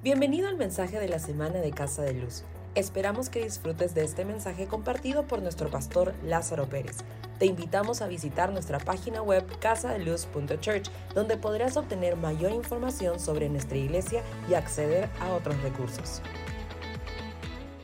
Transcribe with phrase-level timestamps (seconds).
[0.00, 2.44] Bienvenido al mensaje de la semana de Casa de Luz.
[2.76, 6.98] Esperamos que disfrutes de este mensaje compartido por nuestro pastor Lázaro Pérez.
[7.40, 13.76] Te invitamos a visitar nuestra página web casadeluz.church, donde podrás obtener mayor información sobre nuestra
[13.76, 16.22] iglesia y acceder a otros recursos.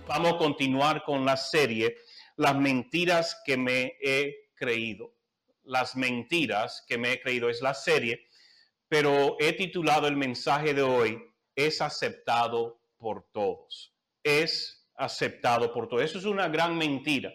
[0.06, 1.96] Vamos a continuar con la serie
[2.36, 5.12] Las mentiras que me he creído.
[5.64, 8.28] Las mentiras que me he creído es la serie,
[8.86, 13.95] pero he titulado el mensaje de hoy es aceptado por todos.
[14.23, 16.02] Es aceptado por todos.
[16.02, 17.33] Eso es una gran mentira,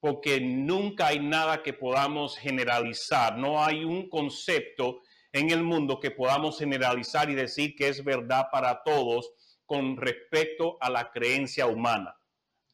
[0.00, 3.36] porque nunca hay nada que podamos generalizar.
[3.36, 5.00] No hay un concepto
[5.32, 9.32] en el mundo que podamos generalizar y decir que es verdad para todos
[9.64, 12.14] con respecto a la creencia humana.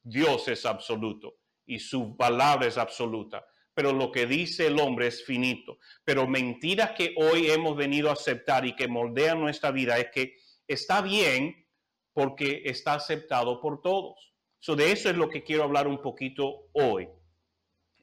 [0.02, 5.24] Dios es absoluto y su palabra es absoluta, pero lo que dice el hombre es
[5.24, 5.79] finito.
[6.02, 10.38] Pero mentiras que hoy hemos venido a aceptar y que moldean nuestra vida es que
[10.69, 11.67] está bien
[12.13, 14.33] porque está aceptado por todos.
[14.61, 17.09] So de eso es lo que quiero hablar un poquito hoy.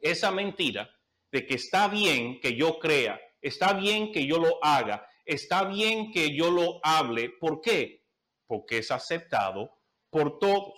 [0.02, 0.90] Esa mentira
[1.32, 6.12] de que está bien que yo crea, está bien que yo lo haga, está bien
[6.12, 7.30] que yo lo hable.
[7.40, 8.04] ¿Por qué?
[8.48, 9.72] Porque es aceptado
[10.10, 10.74] por todos.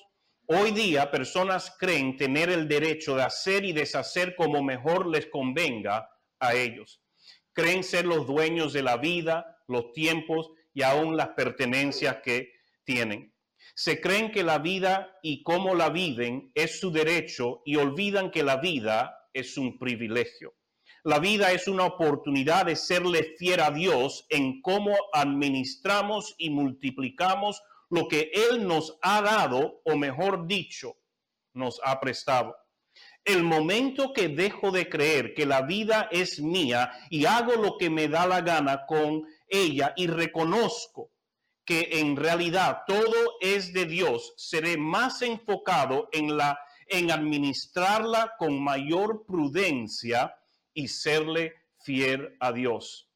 [0.48, 6.10] Hoy día personas creen tener el derecho de hacer y deshacer como mejor les convenga
[6.40, 7.02] a ellos.
[7.54, 12.52] Creen ser los dueños de la vida, los tiempos y aún las pertenencias que
[12.83, 13.33] tienen.
[13.73, 18.44] Se creen que la vida y cómo la viven es su derecho y olvidan que
[18.44, 20.53] la vida es un privilegio.
[21.03, 27.59] La vida es una oportunidad de serle fiel a Dios en cómo administramos y multiplicamos
[27.89, 30.95] lo que Él nos ha dado, o mejor dicho,
[31.53, 32.55] nos ha prestado.
[33.25, 37.89] El momento que dejo de creer que la vida es mía y hago lo que
[37.89, 41.12] me da la gana con ella y reconozco
[41.66, 46.58] que en realidad todo es de Dios, seré más enfocado en la
[46.89, 50.33] en administrarla con mayor prudencia
[50.73, 53.10] y serle fiel a Dios.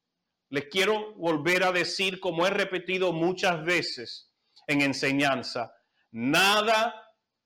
[0.50, 4.30] Les quiero volver a decir, como he repetido muchas veces
[4.66, 5.72] en enseñanza,
[6.10, 6.94] nada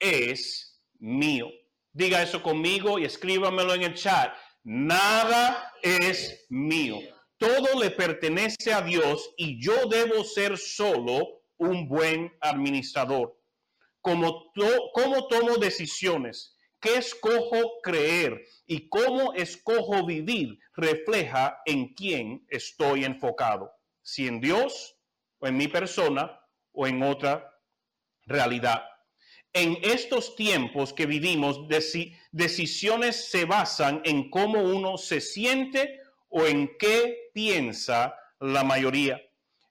[0.00, 1.49] es mío.
[1.93, 4.34] Diga eso conmigo y escríbamelo en el chat.
[4.65, 6.99] Nada es mío
[7.39, 13.39] todo le pertenece a Dios y yo debo ser solo un buen administrador.
[14.01, 23.73] Cómo tomo decisiones, qué escojo creer y cómo escojo vivir refleja en quién estoy enfocado,
[24.03, 24.97] si en Dios
[25.39, 26.41] o en mi persona
[26.73, 27.53] o en otra
[28.27, 28.85] realidad.
[29.53, 31.61] En estos tiempos que vivimos,
[32.31, 39.20] decisiones se basan en cómo uno se siente o en qué piensa la mayoría.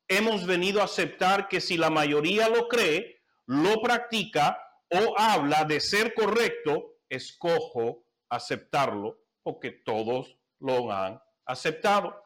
[0.08, 5.80] Hemos venido a aceptar que si la mayoría lo cree, lo practica o habla de
[5.80, 12.24] ser correcto, escojo aceptarlo porque todos lo han aceptado.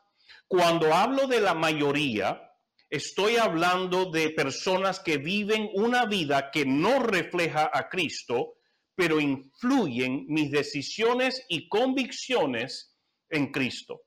[0.47, 2.51] Cuando hablo de la mayoría,
[2.90, 8.56] estoy hablando de personas que viven una vida que no refleja a Cristo,
[8.96, 12.97] pero influyen mis decisiones y convicciones
[13.29, 14.01] en Cristo.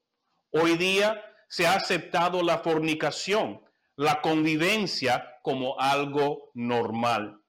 [0.54, 3.62] Hoy día se ha aceptado la fornicación,
[3.96, 7.40] la convivencia como algo normal.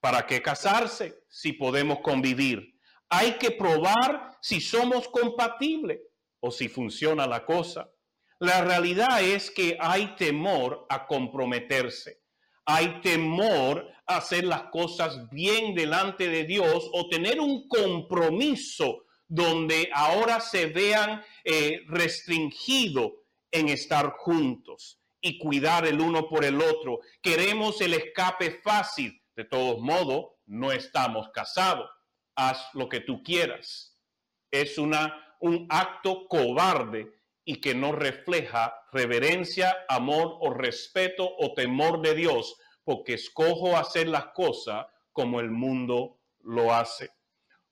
[0.00, 2.74] ¿Para qué casarse si podemos convivir?
[3.08, 6.00] Hay que probar si somos compatibles
[6.40, 7.88] o si funciona la cosa.
[8.40, 12.22] La realidad es que hay temor a comprometerse.
[12.64, 19.88] Hay temor a hacer las cosas bien delante de Dios o tener un compromiso donde
[19.94, 23.12] ahora se vean eh, restringidos
[23.52, 26.98] en estar juntos y cuidar el uno por el otro.
[27.22, 29.22] Queremos el escape fácil.
[29.36, 31.88] De todos modos, no estamos casados.
[32.34, 33.96] Haz lo que tú quieras.
[34.50, 37.06] Es una, un acto cobarde
[37.44, 44.08] y que no refleja reverencia, amor o respeto o temor de Dios, porque escojo hacer
[44.08, 47.10] las cosas como el mundo lo hace.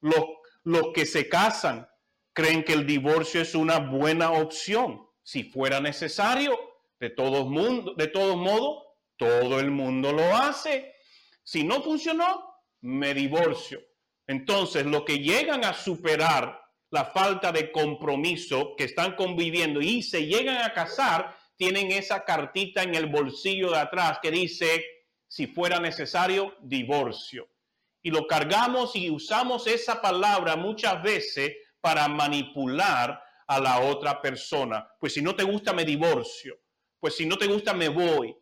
[0.00, 0.24] Los
[0.68, 1.88] los que se casan
[2.34, 5.00] creen que el divorcio es una buena opción.
[5.22, 6.58] Si fuera necesario,
[7.00, 8.82] de todos, mundo, de todos modos,
[9.16, 10.92] todo el mundo lo hace.
[11.42, 12.44] Si no funcionó,
[12.82, 13.80] me divorcio.
[14.26, 16.60] Entonces, los que llegan a superar
[16.90, 22.82] la falta de compromiso que están conviviendo y se llegan a casar, tienen esa cartita
[22.82, 24.84] en el bolsillo de atrás que dice,
[25.28, 27.48] si fuera necesario, divorcio
[28.02, 34.88] y lo cargamos y usamos esa palabra muchas veces para manipular a la otra persona.
[35.00, 36.58] Pues si no te gusta, me divorcio.
[37.00, 38.36] Pues si no te gusta, me voy.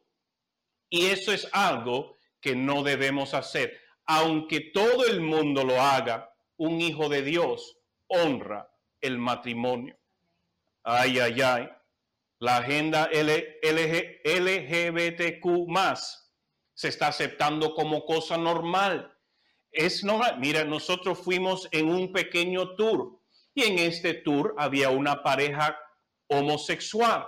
[0.88, 3.78] Y eso es algo que no debemos hacer.
[4.06, 8.70] Aunque todo el mundo lo haga, un hijo de Dios honra
[9.00, 9.98] el matrimonio.
[10.82, 11.68] Ay, ay, ay.
[12.38, 13.08] La agenda
[14.24, 16.34] LGBTQ más
[16.74, 19.15] se está aceptando como cosa normal.
[19.76, 20.38] Es normal.
[20.40, 23.20] Mira, nosotros fuimos en un pequeño tour
[23.54, 25.78] y en este tour había una pareja
[26.28, 27.26] homosexual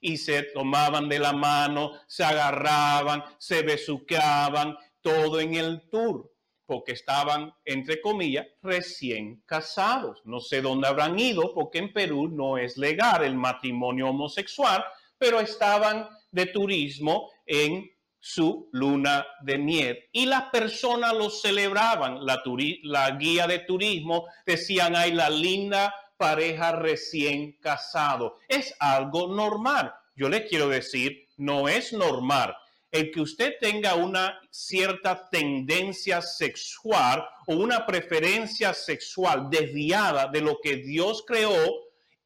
[0.00, 6.34] y se tomaban de la mano, se agarraban, se besuqueaban, todo en el tour,
[6.66, 10.20] porque estaban, entre comillas, recién casados.
[10.24, 14.84] No sé dónde habrán ido, porque en Perú no es legal el matrimonio homosexual,
[15.16, 17.88] pero estaban de turismo en
[18.26, 19.98] su luna de miel.
[20.10, 22.24] Y las personas lo celebraban.
[22.24, 22.42] La,
[22.82, 28.38] la guía de turismo decían, ay, la linda pareja recién casado.
[28.48, 29.92] Es algo normal.
[30.16, 32.56] Yo le quiero decir, no es normal
[32.90, 40.60] el que usted tenga una cierta tendencia sexual o una preferencia sexual desviada de lo
[40.62, 41.58] que Dios creó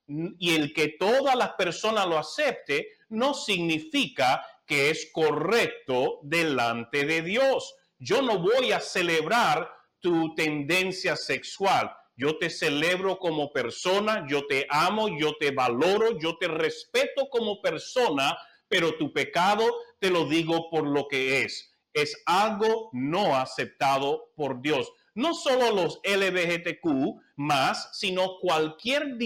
[0.06, 7.22] y el que todas las personas lo acepte, no significa que es correcto delante de
[7.22, 7.74] Dios.
[7.98, 9.68] Yo no voy a celebrar
[9.98, 11.90] tu tendencia sexual.
[12.16, 17.62] Yo te celebro como persona, yo te amo, yo te valoro, yo te respeto como
[17.62, 18.36] persona,
[18.68, 19.64] pero tu pecado
[19.98, 21.74] te lo digo por lo que es.
[21.94, 24.92] Es algo no aceptado por Dios.
[25.14, 29.16] No solo los LGBTQ más, sino cualquier,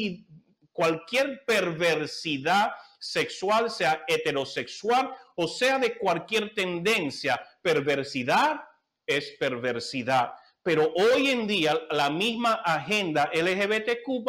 [0.72, 7.40] cualquier perversidad sexual, sea heterosexual o sea de cualquier tendencia.
[7.60, 8.62] Perversidad
[9.06, 10.32] es perversidad.
[10.62, 14.24] Pero hoy en día la misma agenda LGBTQ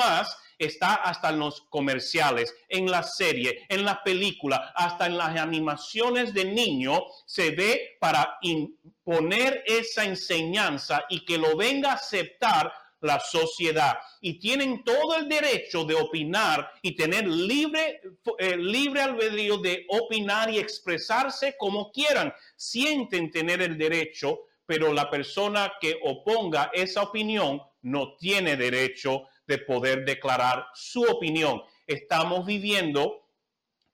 [0.58, 6.34] está hasta en los comerciales, en la serie, en la película, hasta en las animaciones
[6.34, 12.74] de niños, se ve para imponer esa enseñanza y que lo venga a aceptar
[13.04, 18.02] la sociedad y tienen todo el derecho de opinar y tener libre,
[18.40, 22.34] eh, libre albedrío de opinar y expresarse como quieran.
[22.56, 29.58] Sienten tener el derecho pero la persona que oponga esa opinión no tiene derecho de
[29.58, 31.62] poder declarar su opinión.
[31.86, 33.28] Estamos viviendo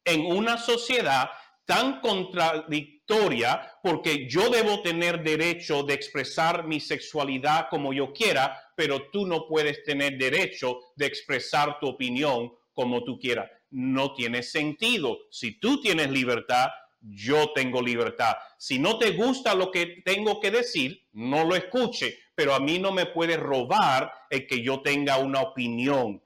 [0.06, 1.32] en una sociedad
[1.66, 2.99] tan contradictoria
[3.82, 9.48] porque yo debo tener derecho de expresar mi sexualidad como yo quiera, pero tú no
[9.48, 13.50] puedes tener derecho de expresar tu opinión como tú quieras.
[13.72, 15.18] No tiene sentido.
[15.32, 16.70] Si tú tienes libertad,
[17.02, 18.36] yo tengo libertad.
[18.58, 22.78] Si no te gusta lo que tengo que decir, no lo escuche, pero a mí
[22.78, 26.22] no me puede robar el que yo tenga una opinión.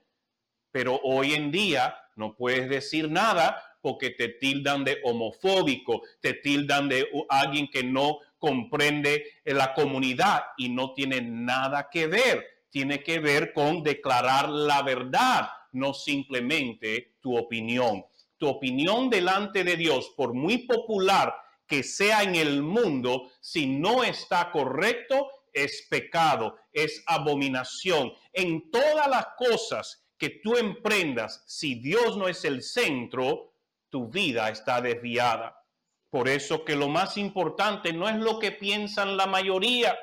[0.71, 6.89] Pero hoy en día no puedes decir nada porque te tildan de homofóbico, te tildan
[6.89, 12.43] de alguien que no comprende la comunidad y no tiene nada que ver.
[12.71, 18.03] Tiene que ver con declarar la verdad, no simplemente tu opinión
[18.43, 21.33] tu opinión delante de Dios, por muy popular
[21.65, 28.11] que sea en el mundo, si no está correcto, es pecado, es abominación.
[28.33, 33.52] En todas las cosas que tú emprendas, si Dios no es el centro,
[33.93, 35.55] tu vida está desviada.
[36.09, 39.95] Por eso que lo más importante no es lo que piensan la mayoría,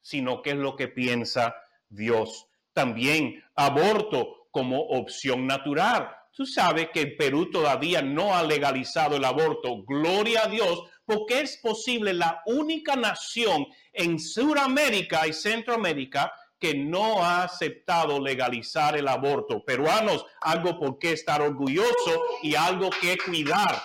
[0.00, 1.54] sino que es lo que piensa
[1.88, 2.48] Dios.
[2.72, 6.10] También aborto como opción natural.
[6.32, 9.84] Tú sabes que Perú todavía no ha legalizado el aborto.
[9.84, 16.32] Gloria a Dios, porque es posible la única nación en Sudamérica y Centroamérica
[16.62, 19.64] que no ha aceptado legalizar el aborto.
[19.64, 23.82] Peruanos, algo por qué estar orgulloso y algo que cuidar.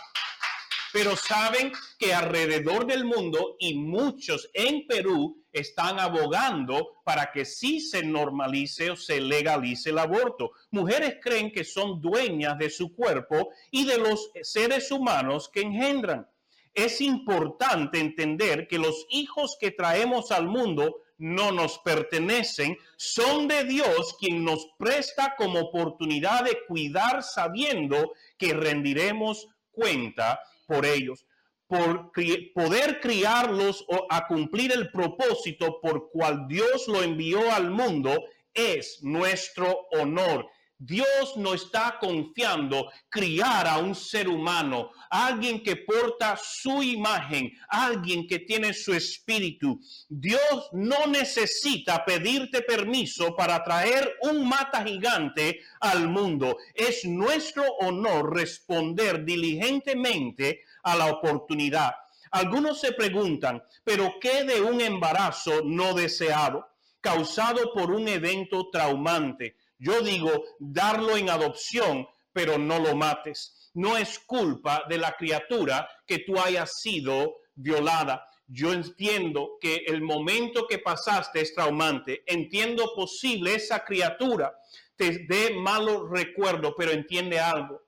[0.93, 7.79] Pero saben que alrededor del mundo y muchos en Perú están abogando para que sí
[7.79, 10.51] se normalice o se legalice el aborto.
[10.69, 16.29] Mujeres creen que son dueñas de su cuerpo y de los seres humanos que engendran.
[16.75, 23.63] Es importante entender que los hijos que traemos al mundo no nos pertenecen, son de
[23.63, 31.25] Dios quien nos presta como oportunidad de cuidar sabiendo que rendiremos cuenta por ellos
[31.67, 32.11] por
[32.53, 38.99] poder criarlos o a cumplir el propósito por cual Dios lo envió al mundo, es
[39.03, 40.47] nuestro honor.
[40.79, 48.27] Dios no está confiando criar a un ser humano, alguien que porta su imagen, alguien
[48.27, 49.79] que tiene su espíritu.
[50.07, 56.57] Dios no necesita pedirte permiso para traer un mata gigante al mundo.
[56.75, 61.93] Es nuestro honor responder diligentemente a la oportunidad.
[62.31, 66.67] Algunos se preguntan, ¿pero qué de un embarazo no deseado,
[67.01, 69.55] causado por un evento traumante?
[69.79, 73.71] Yo digo, darlo en adopción, pero no lo mates.
[73.73, 78.25] No es culpa de la criatura que tú hayas sido violada.
[78.47, 82.23] Yo entiendo que el momento que pasaste es traumante.
[82.25, 84.53] Entiendo posible esa criatura
[84.97, 87.83] te dé malos recuerdos, pero entiende algo.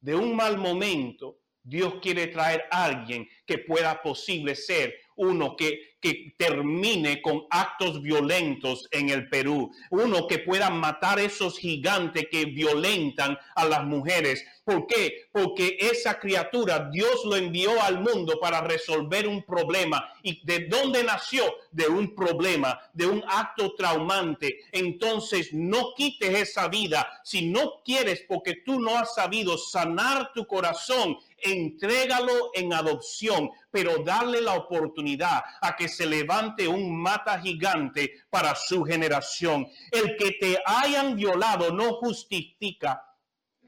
[0.00, 5.96] De un mal momento, Dios quiere traer a alguien que pueda posible ser uno que,
[6.38, 13.36] termine con actos violentos en el Perú, uno que pueda matar esos gigantes que violentan
[13.56, 14.44] a las mujeres.
[14.62, 15.28] ¿Por qué?
[15.32, 20.08] Porque esa criatura Dios lo envió al mundo para resolver un problema.
[20.22, 21.42] ¿Y de dónde nació?
[21.72, 24.60] De un problema, de un acto traumante.
[24.70, 30.46] Entonces no quites esa vida si no quieres porque tú no has sabido sanar tu
[30.46, 38.24] corazón entrégalo en adopción, pero darle la oportunidad a que se levante un mata gigante
[38.30, 39.66] para su generación.
[39.90, 43.02] El que te hayan violado no justifica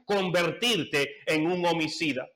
[0.05, 2.27] convertirte en un homicida.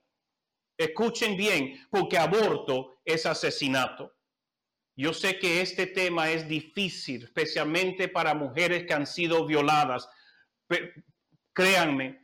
[0.78, 4.14] Escuchen bien, porque aborto es asesinato.
[4.96, 10.08] Yo sé que este tema es difícil, especialmente para mujeres que han sido violadas.
[10.68, 10.88] Pero,
[11.52, 12.20] créanme,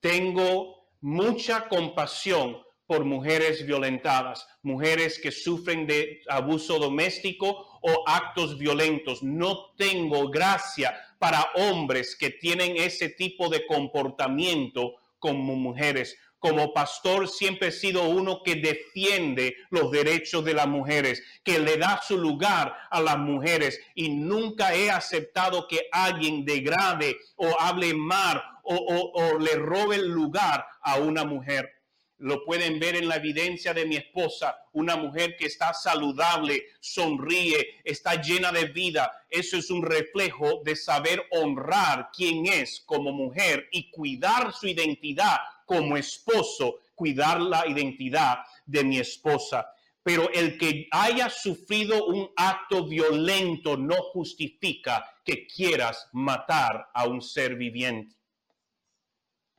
[0.00, 9.22] tengo mucha compasión por mujeres violentadas, mujeres que sufren de abuso doméstico o actos violentos.
[9.22, 16.16] No tengo gracia para hombres que tienen ese tipo de comportamiento como mujeres.
[16.38, 21.76] Como pastor siempre he sido uno que defiende los derechos de las mujeres, que le
[21.76, 27.92] da su lugar a las mujeres y nunca he aceptado que alguien degrade o hable
[27.92, 31.74] mal o, le robe el lugar a una mujer.
[32.18, 37.80] Lo pueden ver en la evidencia de mi esposa, una mujer que está saludable, sonríe,
[37.84, 39.10] está llena de vida.
[39.30, 45.38] Eso es un reflejo de saber honrar quién es como mujer y cuidar su identidad
[45.68, 49.70] como esposo, cuidar la identidad de mi esposa.
[50.02, 57.20] Pero el que haya sufrido un acto violento no justifica que quieras matar a un
[57.20, 58.16] ser viviente.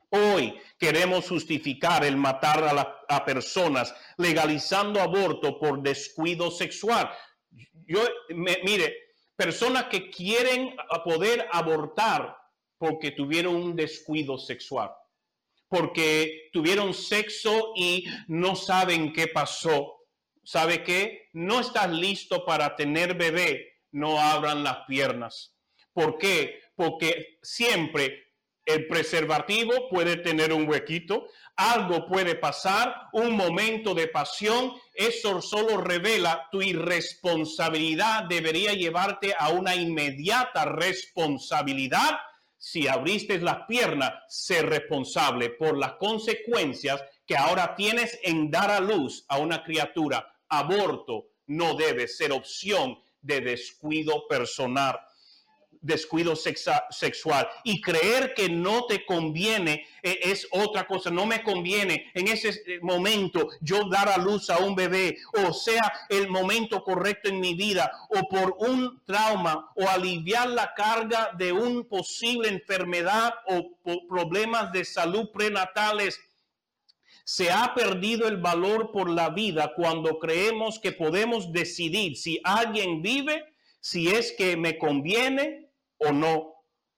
[0.08, 7.08] Hoy queremos justificar el matar a, personas legalizando aborto por descuido sexual.
[7.86, 8.00] Yo,
[8.30, 8.96] mire,
[9.36, 10.74] personas que quieren
[11.04, 12.36] poder abortar
[12.76, 14.90] porque tuvieron un descuido sexual,
[15.70, 20.00] porque tuvieron sexo y no saben qué pasó.
[20.42, 21.28] ¿Sabe qué?
[21.32, 25.54] No estás listo para tener bebé, no abran las piernas.
[25.92, 26.60] ¿Por qué?
[26.74, 28.30] Porque siempre
[28.66, 35.76] el preservativo puede tener un huequito, algo puede pasar, un momento de pasión, eso solo
[35.76, 42.18] revela tu irresponsabilidad, debería llevarte a una inmediata responsabilidad.
[42.62, 48.80] Si abriste las piernas, ser responsable por las consecuencias que ahora tienes en dar a
[48.80, 50.30] luz a una criatura.
[50.46, 55.00] Aborto no debe ser opción de descuido personal
[55.80, 62.10] descuido sexual y creer que no te conviene eh, es otra cosa, no me conviene
[62.14, 66.82] en ese eh, momento yo dar a luz a un bebé o sea el momento
[66.82, 72.48] correcto en mi vida o por un trauma o aliviar la carga de un posible
[72.48, 73.70] enfermedad o
[74.08, 76.20] problemas de salud prenatales.
[77.24, 83.02] Se ha perdido el valor por la vida cuando creemos que podemos decidir si alguien
[83.02, 83.44] vive,
[83.80, 85.69] si es que me conviene
[86.00, 86.54] o no.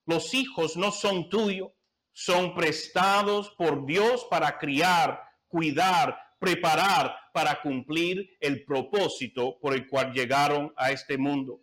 [0.06, 1.70] Los hijos no son tuyos,
[2.12, 10.12] son prestados por Dios para criar, cuidar, preparar para cumplir el propósito por el cual
[10.12, 11.60] llegaron a este mundo.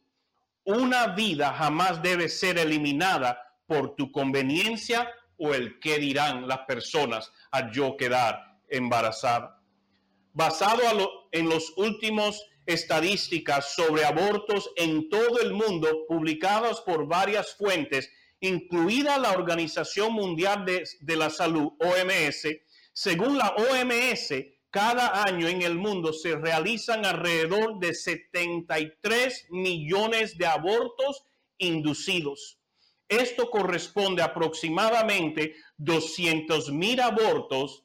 [0.63, 7.31] Una vida jamás debe ser eliminada por tu conveniencia o el que dirán las personas
[7.51, 9.61] al yo quedar embarazada.
[10.33, 10.81] Basado
[11.31, 18.09] en los últimos estadísticas sobre abortos en todo el mundo publicadas por varias fuentes,
[18.39, 22.47] incluida la Organización Mundial de, la Salud, OMS.
[22.93, 24.33] Según la OMS,
[24.69, 31.23] cada año en el mundo se realizan alrededor de 73 millones de abortos
[31.57, 32.59] inducidos.
[33.07, 37.83] Esto corresponde a aproximadamente 200 mil abortos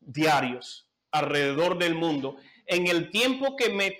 [0.00, 2.36] diarios alrededor del mundo
[2.72, 3.96] en el tiempo que me,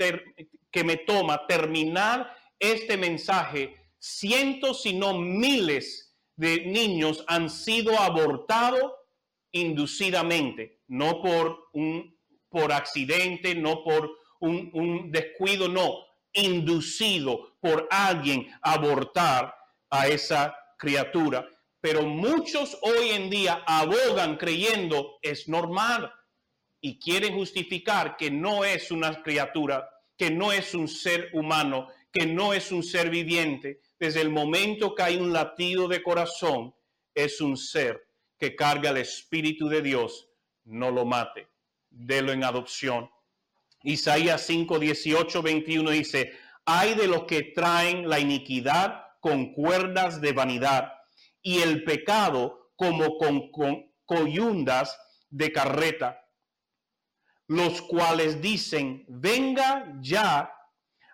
[0.71, 8.93] que me toma terminar este mensaje, cientos, si no miles de niños han sido abortados
[9.53, 12.17] inducidamente, no por un
[12.49, 14.11] por accidente, no por
[14.41, 19.55] un, descuido, no, inducido por alguien a abortar
[19.91, 21.49] a esa criatura.
[21.81, 26.13] Pero muchos hoy en día abogan creyendo es normal
[26.83, 32.27] y quieren justificar que no es una criatura, que no es un ser humano, que
[32.27, 33.81] no es un ser viviente.
[33.99, 36.75] Desde el momento que hay un latido de corazón,
[37.15, 40.29] es un ser que carga el Espíritu de Dios.
[40.65, 41.47] No lo mate,
[41.89, 43.09] délo en adopción.
[43.85, 46.33] Isaías 5, 18, 21 dice,
[46.65, 50.93] hay de los que traen la iniquidad con cuerdas de vanidad
[51.41, 53.51] y el pecado como con,
[54.05, 54.99] coyundas
[55.31, 56.22] de carreta,
[57.53, 60.51] los cuales dicen, venga ya,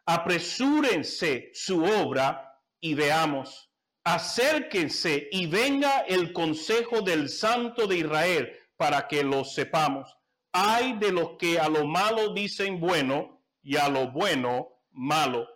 [0.06, 3.72] apresúrense su obra y veamos,
[4.04, 10.16] acérquense y venga el consejo del Santo de Israel para que lo sepamos.
[10.52, 15.48] Hay de los que a lo malo dicen bueno y a lo bueno malo.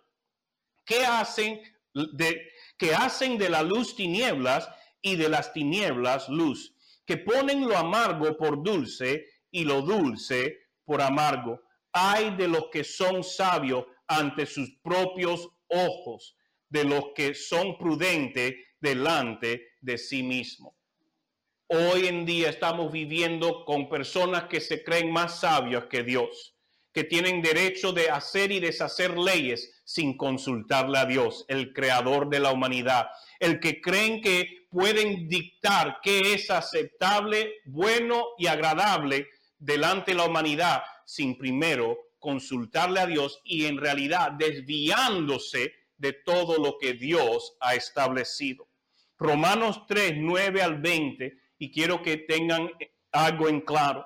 [0.85, 1.61] ¿Qué hacen
[1.93, 2.45] de,
[2.77, 4.69] que hacen de la luz tinieblas
[5.01, 6.75] y de las tinieblas luz?
[7.05, 11.61] Que ponen lo amargo por dulce y lo dulce por amargo.
[11.91, 16.35] Hay de los que son sabios ante sus propios ojos,
[16.69, 20.75] de los que son prudentes delante de sí mismo.
[21.67, 26.53] Hoy en día estamos viviendo con personas que se creen más sabios que Dios
[26.93, 32.39] que tienen derecho de hacer y deshacer leyes sin consultarle a Dios, el creador de
[32.39, 33.07] la humanidad,
[33.39, 39.27] el que creen que pueden dictar qué es aceptable, bueno y agradable
[39.63, 46.57] delante de la humanidad sin primero consultarle a Dios y en realidad desviándose de todo
[46.57, 48.67] lo que Dios ha establecido.
[49.17, 52.69] Romanos 3, 9 al 20, y quiero que tengan
[53.11, 54.05] algo en claro.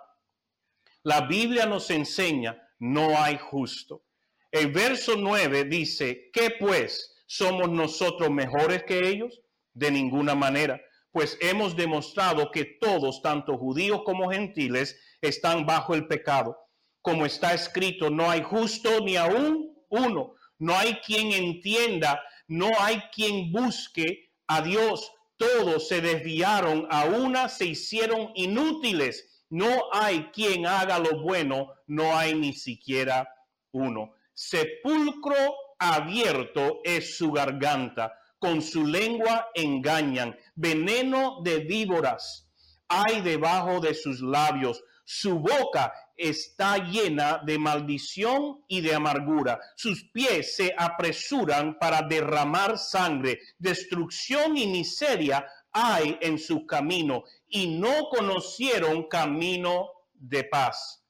[1.04, 4.04] La Biblia nos enseña no hay justo.
[4.52, 7.16] El verso 9 dice, ¿qué pues?
[7.26, 9.42] ¿Somos nosotros mejores que ellos?
[9.74, 10.80] De ninguna manera,
[11.18, 16.56] pues hemos demostrado que todos, tanto judíos como gentiles, están bajo el pecado.
[17.02, 20.36] Como está escrito, no hay justo ni aún uno.
[20.60, 25.12] No hay quien entienda, no hay quien busque a Dios.
[25.38, 32.16] Todos se desviaron, a una se hicieron inútiles no hay quien haga lo bueno, no
[32.16, 33.28] hay ni siquiera
[33.72, 34.14] uno.
[34.34, 35.36] Sepulcro
[35.80, 38.14] abierto es su garganta,
[38.48, 42.48] con su lengua engañan, veneno de víboras
[42.88, 49.60] hay debajo de sus labios, su boca está llena de maldición y de amargura.
[49.76, 53.40] Sus pies se apresuran para derramar sangre.
[53.58, 61.04] Destrucción y miseria hay en su camino y no conocieron camino de paz.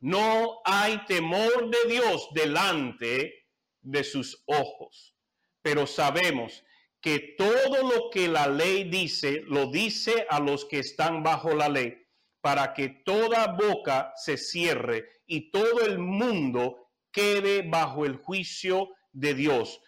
[0.00, 3.46] No hay temor de Dios delante
[3.80, 5.14] de sus ojos,
[5.62, 6.64] pero sabemos
[7.00, 11.68] que todo lo que la ley dice, lo dice a los que están bajo la
[11.68, 12.06] ley,
[12.40, 19.34] para que toda boca se cierre y todo el mundo quede bajo el juicio de
[19.34, 19.80] Dios.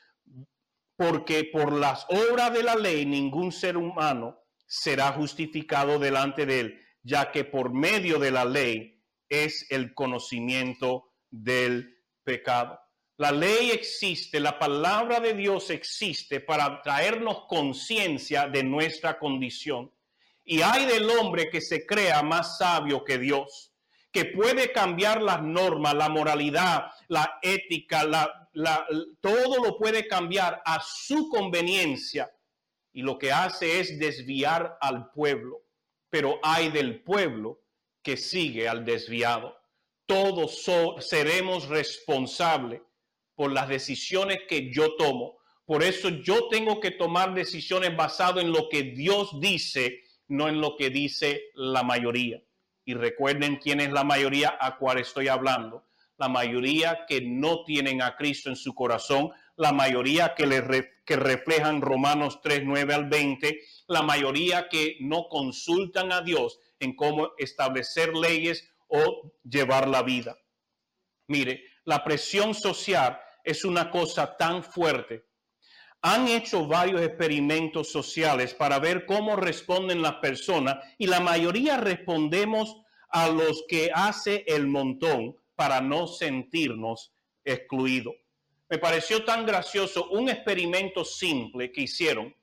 [0.97, 6.81] Porque por las obras de la ley ningún ser humano será justificado delante de él,
[7.03, 12.79] ya que por medio de la ley es el conocimiento del pecado.
[13.23, 19.93] La ley existe, la palabra de Dios existe para traernos conciencia de nuestra condición.
[20.45, 23.73] Y hay del hombre que se crea más sabio que Dios,
[24.11, 28.03] que puede cambiar las normas, la moralidad, la ética,
[29.21, 32.29] todo lo puede cambiar a su conveniencia
[32.93, 35.63] y lo que hace es desviar al pueblo,
[36.11, 37.63] pero hay del pueblo
[38.03, 39.57] que sigue al desviado.
[40.07, 42.81] Todos seremos responsables
[43.35, 45.39] por las decisiones que yo tomo.
[45.65, 50.61] Por eso yo tengo que tomar decisiones basadas en lo que Dios dice, no en
[50.61, 52.43] lo que dice la mayoría.
[52.85, 55.87] Y recuerden quién es la mayoría a cual estoy hablando.
[56.19, 60.63] La mayoría que no tienen a Cristo en su corazón, la mayoría que, le
[61.05, 66.95] que reflejan Romanos 3, 9 al 20, la mayoría que no consultan a Dios en
[66.95, 70.37] cómo establecer leyes o llevar la vida.
[71.29, 75.27] Mire, la presión social es una cosa tan fuerte.
[76.03, 82.77] Han hecho varios experimentos sociales para ver cómo responden las personas y la mayoría respondemos
[83.11, 87.13] a los que hace el montón para no sentirnos
[87.45, 88.15] excluidos
[88.73, 92.35] me pareció tan gracioso un experimento simple que hicieron.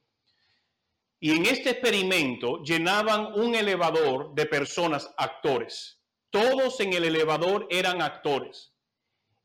[1.19, 5.99] Y en este experimento llenaban un elevador de personas, actores.
[6.29, 8.75] Todos en el elevador eran actores.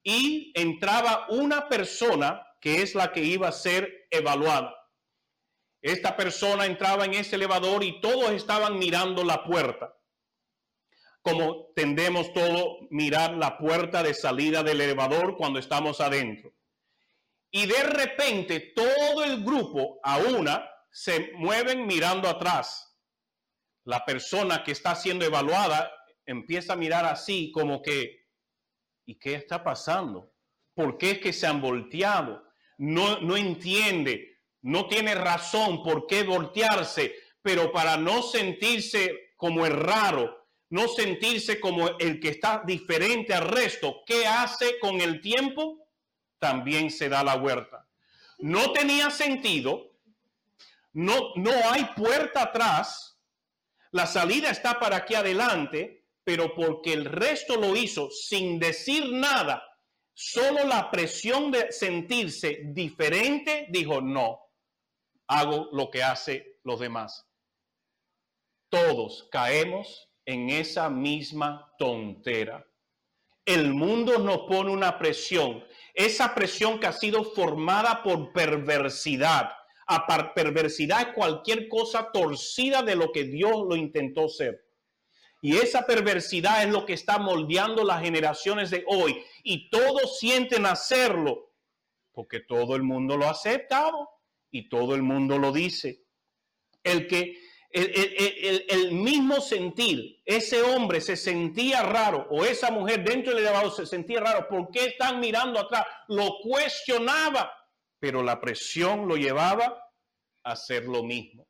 [0.04, 4.72] Y entraba una persona que es la que iba a ser evaluada.
[5.82, 9.94] Esta persona entraba en ese elevador y todos estaban mirando la puerta.
[11.20, 16.54] Como tendemos todo mirar la puerta de salida del elevador cuando estamos adentro.
[17.50, 22.96] Y de repente todo el grupo a una se mueven mirando atrás.
[23.84, 25.92] La persona que está siendo evaluada
[26.24, 28.23] empieza a mirar así como que,
[29.06, 30.32] ¿y qué está pasando?
[30.74, 32.44] ¿Por qué es que se han volteado?
[32.78, 39.72] No, no entiende, no tiene razón por qué voltearse, pero para no sentirse como el
[39.72, 45.86] raro, no sentirse como el que está diferente al resto, ¿qué hace con el tiempo?
[46.38, 47.86] También se da la vuelta.
[48.38, 49.92] No tenía sentido,
[50.92, 53.20] no, no hay puerta atrás,
[53.92, 59.62] la salida está para aquí adelante, pero porque el resto lo hizo sin decir nada,
[60.14, 64.40] solo la presión de sentirse diferente, dijo, no,
[65.28, 67.26] hago lo que hace los demás.
[68.70, 72.66] Todos caemos en esa misma tontera.
[73.44, 79.50] El mundo nos pone una presión, esa presión que ha sido formada por perversidad.
[79.86, 84.63] A perversidad es cualquier cosa torcida de lo que Dios lo intentó ser.
[85.44, 89.22] Y esa perversidad es lo que está moldeando las generaciones de hoy.
[89.42, 91.52] Y todos sienten hacerlo
[92.12, 94.08] porque todo el mundo lo ha aceptado
[94.50, 96.00] y todo el mundo lo dice.
[96.82, 97.36] El que
[97.68, 103.84] el, mismo sentir, ese hombre se sentía raro o esa mujer dentro del elevador se
[103.84, 104.48] sentía raro.
[104.48, 105.84] ¿Por qué están mirando atrás?
[106.08, 107.52] Lo cuestionaba,
[108.00, 109.90] pero la presión lo llevaba
[110.42, 111.46] a hacer lo mismo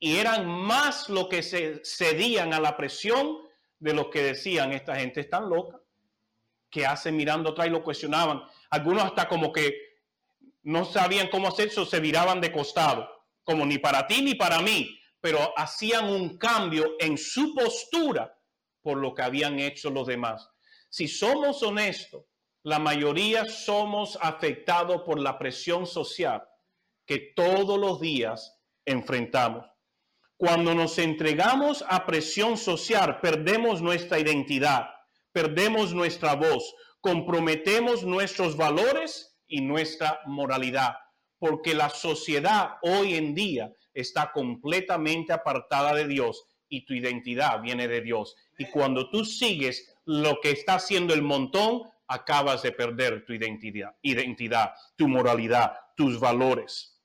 [0.00, 3.38] y eran más lo que se cedían a la presión
[3.78, 5.80] de los que decían, esta gente es tan loca,
[6.70, 8.42] que hacen mirando atrás y lo cuestionaban.
[8.70, 9.74] Algunos hasta como que
[10.62, 13.08] no sabían cómo hacer eso, se viraban de costado,
[13.42, 18.38] como ni para ti ni para mí, pero hacían un cambio en su postura
[18.82, 20.48] por lo que habían hecho los demás.
[20.88, 22.24] Si somos honestos,
[22.62, 26.42] la mayoría somos afectados por la presión social
[27.06, 29.66] que todos los días enfrentamos.
[30.38, 34.88] Cuando nos entregamos a presión social, perdemos nuestra identidad,
[35.32, 40.94] perdemos nuestra voz, comprometemos nuestros valores y nuestra moralidad,
[41.40, 47.88] porque la sociedad hoy en día está completamente apartada de Dios y tu identidad viene
[47.88, 48.36] de Dios.
[48.58, 53.96] Y cuando tú sigues lo que está haciendo el montón, acabas de perder tu identidad,
[54.02, 57.02] identidad, tu moralidad, tus valores.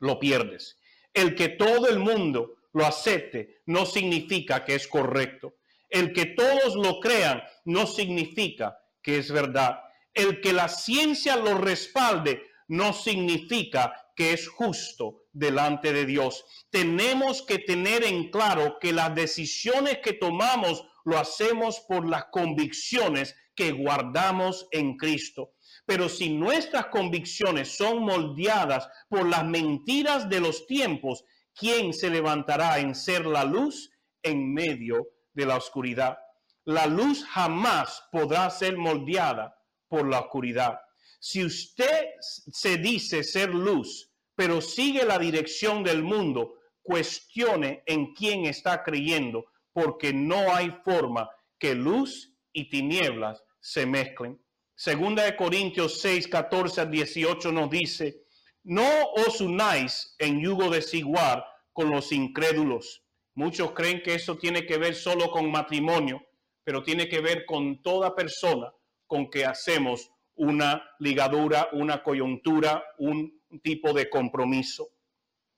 [0.00, 0.80] Lo pierdes.
[1.14, 5.56] El que todo el mundo lo acepte no significa que es correcto.
[5.88, 9.80] El que todos lo crean no significa que es verdad.
[10.12, 16.44] El que la ciencia lo respalde no significa que es justo delante de Dios.
[16.68, 23.34] Tenemos que tener en claro que las decisiones que tomamos lo hacemos por las convicciones
[23.54, 25.54] que guardamos en Cristo.
[25.86, 31.24] Pero si nuestras convicciones son moldeadas por las mentiras de los tiempos,
[31.56, 33.90] ¿quién se levantará en ser la luz
[34.22, 36.18] en medio de la oscuridad?
[36.64, 39.56] La luz jamás podrá ser moldeada
[39.88, 40.78] por la oscuridad.
[41.18, 48.44] Si usted se dice ser luz, pero sigue la dirección del mundo, cuestione en quién
[48.44, 54.40] está creyendo, porque no hay forma que luz y tinieblas se mezclen.
[54.74, 58.25] Segunda de Corintios 6, 14 a 18 nos dice,
[58.66, 63.04] no os unáis en yugo desigual con los incrédulos.
[63.34, 66.20] Muchos creen que eso tiene que ver solo con matrimonio,
[66.64, 68.72] pero tiene que ver con toda persona
[69.06, 74.88] con que hacemos una ligadura, una coyuntura, un tipo de compromiso,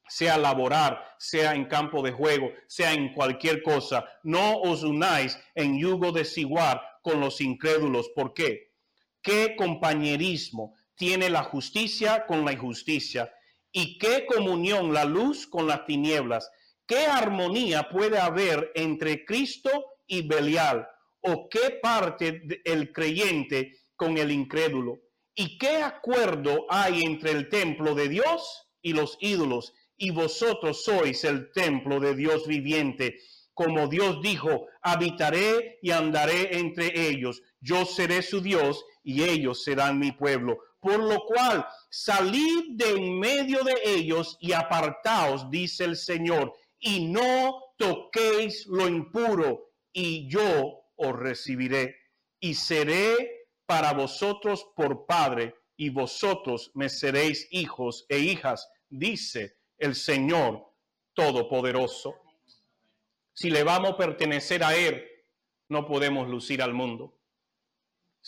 [0.07, 4.05] sea laborar, sea en campo de juego, sea en cualquier cosa.
[4.23, 8.11] No os unáis en yugo desigual con los incrédulos.
[8.11, 8.75] ¿Por qué?
[9.23, 13.33] ¿Qué compañerismo tiene la justicia con la injusticia?
[13.73, 16.51] ¿Y qué comunión la luz con las tinieblas?
[16.87, 19.71] ¿Qué armonía puede haber entre Cristo
[20.07, 20.89] y Belial?
[21.21, 24.99] ¿O qué parte el creyente con el incrédulo?
[25.35, 29.73] ¿Y qué acuerdo hay entre el templo de Dios y los ídolos?
[29.97, 33.21] Y vosotros sois el templo de Dios viviente.
[33.55, 37.43] Como Dios dijo, habitaré y andaré entre ellos.
[37.61, 43.19] Yo seré su Dios y ellos serán mi pueblo por lo cual salid de en
[43.19, 50.85] medio de ellos y apartaos, dice el Señor, y no toquéis lo impuro, y yo
[50.97, 51.97] os recibiré
[52.41, 59.95] y seré para vosotros por Padre y vosotros me seréis hijos e hijas, dice el
[59.95, 60.65] Señor
[61.15, 62.15] Todopoderoso.
[63.33, 65.05] Si le vamos a pertenecer a Él,
[65.69, 67.18] no podemos lucir al mundo.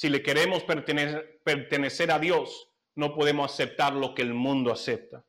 [0.01, 5.27] Si le queremos pertenecer, a Dios, no podemos aceptar lo que el mundo acepta.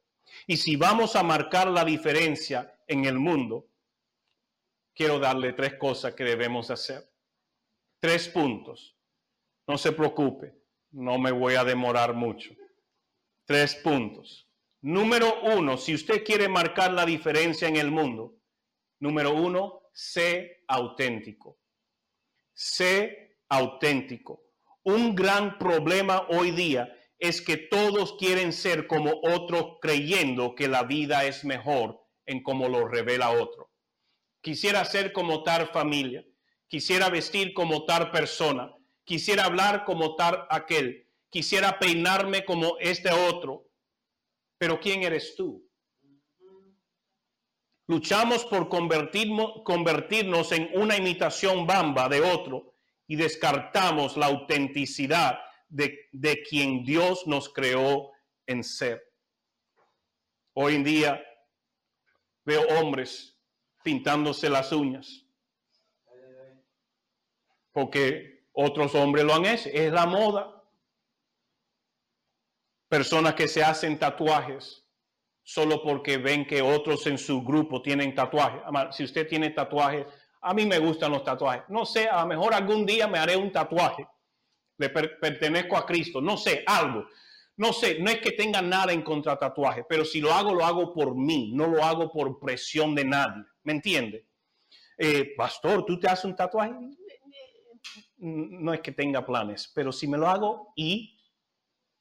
[0.47, 3.67] Y si vamos a marcar la diferencia en el mundo,
[4.95, 7.05] quiero darle tres cosas que debemos hacer.
[7.99, 8.95] Tres puntos.
[9.67, 10.55] No se preocupe,
[10.91, 12.55] no me voy a demorar mucho.
[13.43, 14.47] Tres puntos.
[14.79, 18.37] Número uno, si usted quiere marcar la diferencia en el mundo,
[18.99, 21.59] número uno, sé auténtico.
[22.53, 24.50] Sé auténtico.
[24.83, 30.83] Un gran problema hoy día es que todos quieren ser como otro creyendo que la
[30.83, 33.69] vida es mejor en como lo revela otro.
[34.41, 36.25] Quisiera ser como tal familia,
[36.67, 43.67] quisiera vestir como tal persona, quisiera hablar como tal aquel, quisiera peinarme como este otro.
[44.57, 45.63] Pero ¿quién eres tú?
[47.85, 52.70] Luchamos por convertirnos en una imitación bamba de otro
[53.11, 56.09] y descartamos la autenticidad de,
[56.49, 58.09] quien Dios nos creó
[58.47, 59.03] en ser.
[60.53, 61.21] Hoy en día
[62.45, 63.37] veo hombres
[63.83, 65.25] pintándose las uñas
[67.73, 69.67] porque otros hombres lo han hecho.
[69.73, 70.63] Es la moda.
[72.87, 74.87] Personas que se hacen tatuajes
[75.43, 78.61] solo porque ven que otros en su grupo tienen tatuajes.
[78.95, 80.07] Si usted tiene tatuajes,
[80.41, 81.63] a mí me gustan los tatuajes.
[81.69, 84.07] No sé, a lo mejor algún día me haré un tatuaje
[84.81, 87.07] le pertenezco a Cristo, no sé, algo.
[87.57, 90.65] No sé, no es que tenga nada en contra tatuaje, pero si lo hago, lo
[90.65, 93.43] hago por mí, no lo hago por presión de nadie.
[93.63, 94.27] ¿Me entiende?
[94.97, 96.73] Eh, pastor, ¿tú te haces un tatuaje?
[98.17, 101.19] No es que tenga planes, pero si me lo hago y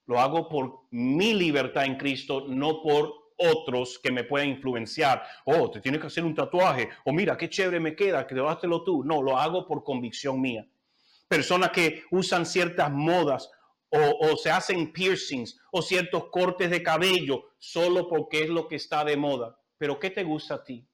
[0.06, 5.22] lo hago por mi libertad en Cristo, no por otros que me puedan influenciar.
[5.44, 6.88] Oh, te tienes que hacer un tatuaje.
[7.04, 9.02] O mira, qué chévere me queda, que lo tú.
[9.04, 10.66] No, lo hago por convicción mía
[11.30, 13.48] personas que usan ciertas modas
[13.88, 19.04] o, se hacen piercings o ciertos cortes de cabello solo porque es lo que está
[19.04, 19.56] de moda.
[19.78, 20.86] Pero ¿qué te gusta a ti?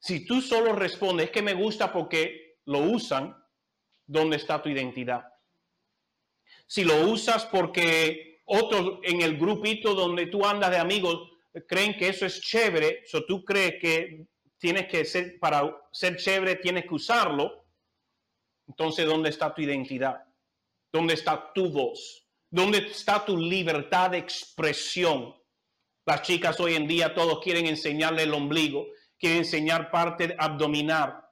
[0.00, 3.36] Si tú solo respondes, es que me gusta porque lo usan,
[4.04, 5.24] ¿dónde está tu identidad?
[6.66, 11.27] Si lo usas porque otros en el grupito donde tú andas de amigos
[11.66, 14.26] creen que eso es chévere, o tú crees que
[14.58, 17.68] tienes que ser, para ser chévere tienes que usarlo,
[18.68, 20.22] entonces, ¿dónde está tu identidad?
[20.92, 22.26] ¿Dónde está tu voz?
[22.50, 25.34] ¿Dónde está tu libertad de expresión?
[26.06, 28.86] Las chicas hoy en día todos quieren enseñarle el ombligo,
[29.18, 31.24] quieren enseñar parte abdominal.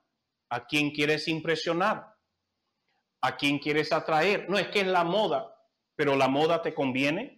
[0.50, 2.06] ¿A quién quieres impresionar?
[3.22, 4.48] ¿A quién quieres atraer?
[4.48, 5.54] No es que es la moda,
[5.94, 7.35] pero la moda te conviene.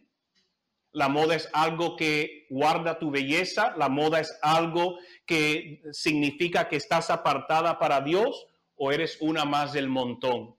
[0.93, 3.75] La moda es algo que guarda tu belleza.
[3.77, 8.47] La moda es algo que significa que estás apartada para Dios
[8.77, 10.57] o eres una más del montón.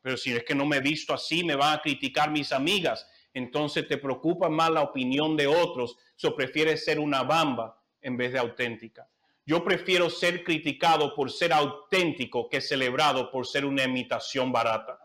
[0.00, 3.06] Pero si es que no me he visto así, me van a criticar mis amigas.
[3.34, 5.96] Entonces te preocupa más la opinión de otros.
[6.22, 9.08] O prefieres ser una bamba en vez de auténtica.
[9.44, 14.98] Yo prefiero ser criticado por ser auténtico que celebrado por ser una imitación barata.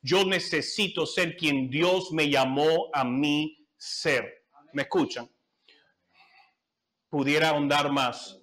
[0.00, 4.46] Yo necesito ser quien Dios me llamó a mí ser.
[4.72, 5.30] ¿Me escuchan?
[7.08, 8.40] Pudiera ahondar más,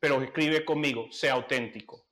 [0.00, 2.08] pero escribe conmigo, sea auténtico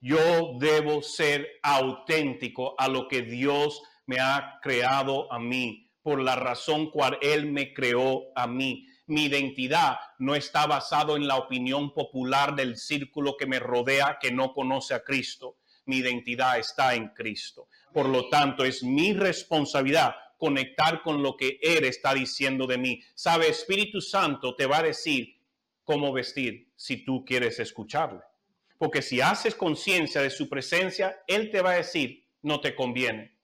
[0.00, 6.36] yo debo ser auténtico a lo que Dios me ha creado a mí, por la
[6.36, 8.86] razón cual Él me creó a mí.
[9.06, 14.30] Mi identidad no está basado en la opinión popular del círculo que me rodea que
[14.30, 15.56] no conoce a Cristo.
[15.86, 17.68] Mi identidad está en Cristo.
[17.92, 23.02] Por lo tanto, es mi responsabilidad conectar con lo que Él está diciendo de mí.
[23.14, 25.42] Sabe, Espíritu Santo te va a decir
[25.84, 28.20] cómo vestir si tú quieres escucharle.
[28.78, 33.36] Porque si haces conciencia de su presencia, Él te va a decir, no te conviene,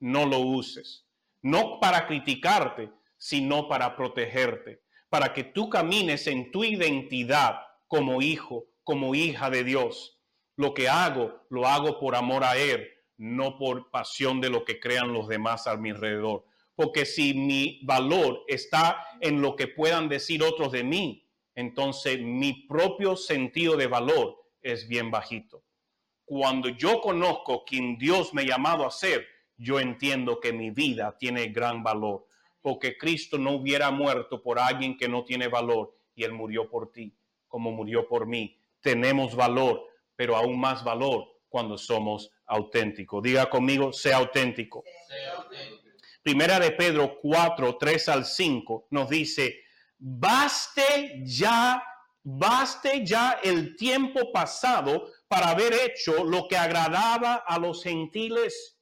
[0.00, 1.06] no lo uses.
[1.40, 8.66] No para criticarte, sino para protegerte, para que tú camines en tu identidad como hijo,
[8.82, 10.18] como hija de Dios.
[10.56, 12.88] Lo que hago, lo hago por amor a Él,
[13.22, 16.44] no por pasión de lo que crean los demás a mi alrededor.
[16.74, 22.66] Porque si mi valor está en lo que puedan decir otros de mí, entonces mi
[22.66, 25.62] propio sentido de valor es bien bajito.
[26.24, 29.24] Cuando yo conozco quien Dios me ha llamado a ser,
[29.56, 32.26] yo entiendo que mi vida tiene gran valor,
[32.60, 36.90] porque Cristo no hubiera muerto por alguien que no tiene valor y Él murió por
[36.90, 37.14] ti,
[37.46, 38.58] como murió por mí.
[38.80, 43.22] Tenemos valor, pero aún más valor cuando somos auténticos.
[43.22, 44.82] Diga conmigo, sea auténtico.
[46.22, 49.60] Primera de Pedro 4, 3 al 5 nos dice,
[49.98, 51.82] baste ya,
[52.22, 58.78] baste ya el tiempo pasado para haber hecho lo que agradaba a los gentiles,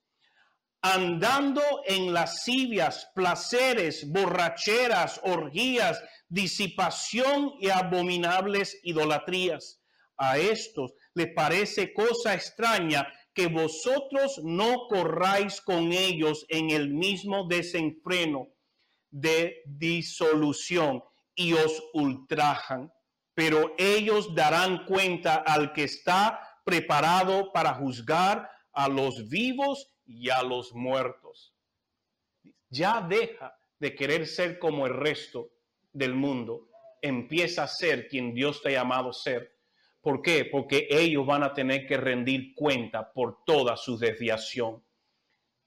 [0.81, 9.79] andando en lascivias, placeres, borracheras, orgías, disipación y abominables idolatrías.
[10.23, 17.47] A estos les parece cosa extraña que vosotros no corráis con ellos en el mismo
[17.49, 18.49] desenfreno
[19.11, 21.03] de disolución
[21.35, 22.93] y os ultrajan,
[23.35, 30.43] pero ellos darán cuenta al que está preparado para juzgar a los vivos y a
[30.43, 31.55] los muertos.
[32.69, 35.51] Ya deja de querer ser como el resto
[35.93, 36.69] del mundo,
[37.03, 39.60] empieza a ser quien Dios te ha llamado a ser.
[40.01, 40.47] ¿Por qué?
[40.47, 44.83] Porque ellos van a tener que rendir cuenta por toda su desviación.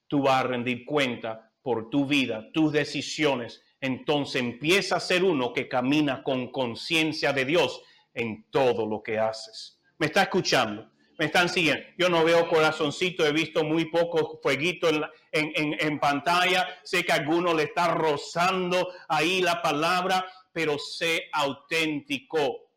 [0.07, 3.61] Tú vas a rendir cuenta por tu vida, tus decisiones.
[3.79, 7.81] Entonces empieza a ser uno que camina con conciencia de Dios
[8.13, 9.79] en todo lo que haces.
[9.99, 10.89] ¿Me está escuchando?
[11.19, 11.83] ¿Me están siguiendo?
[11.97, 16.67] Yo no veo corazoncito, he visto muy poco fueguito en, en, en, pantalla.
[16.83, 22.72] Sé que alguno le está rozando ahí la palabra, pero sé auténtico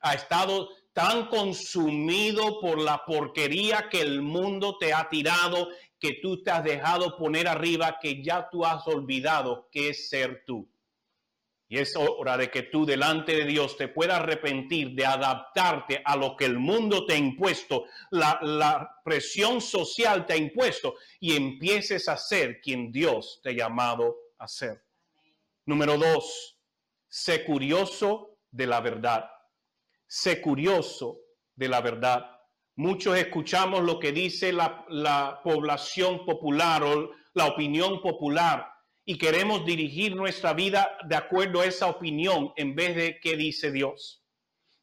[0.00, 5.68] ha estado tan consumido por la porquería que el mundo te ha tirado,
[6.00, 10.44] que tú te has dejado poner arriba, que ya tú has olvidado qué es ser
[10.46, 10.66] tú.
[11.68, 16.16] Y es hora de que tú delante de Dios te puedas arrepentir de adaptarte a
[16.16, 21.36] lo que el mundo te ha impuesto, la, la, presión social te ha impuesto y
[21.36, 24.82] empieces a ser quien Dios te ha llamado a ser.
[25.66, 26.56] Número dos,
[27.06, 29.28] sé curioso de la verdad
[30.06, 31.20] sé curioso
[31.54, 32.30] de la verdad.
[32.76, 38.66] Muchos escuchamos lo que dice la, población popular o la opinión popular
[39.04, 43.70] y queremos dirigir nuestra vida de acuerdo a esa opinión en vez de qué dice
[43.70, 44.22] Dios.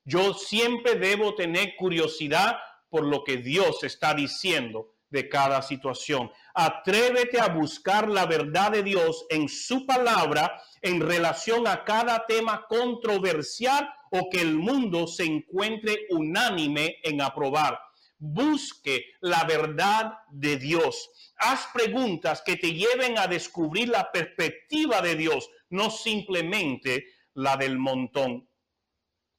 [0.05, 2.57] Yo siempre debo tener curiosidad
[2.89, 6.31] por lo que Dios está diciendo de cada situación.
[6.55, 12.65] Atrévete a buscar la verdad de Dios en su palabra en relación a cada tema
[12.67, 17.79] controversial o que el mundo se encuentre unánime en aprobar.
[18.17, 21.11] Busque la verdad de Dios.
[21.37, 27.77] Haz preguntas que te lleven a descubrir la perspectiva de Dios, no simplemente la del
[27.77, 28.49] montón.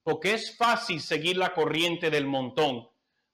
[0.05, 2.89] Porque es fácil seguir la corriente del montón,